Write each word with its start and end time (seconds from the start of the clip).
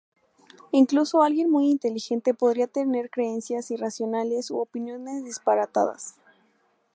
Incluso 0.71 1.21
alguien 1.21 1.51
muy 1.51 1.69
inteligente 1.69 2.33
podría 2.33 2.65
tener 2.65 3.11
creencias 3.11 3.69
irracionales 3.69 4.49
u 4.49 4.57
opiniones 4.57 5.23
disparatadas. 5.23 6.15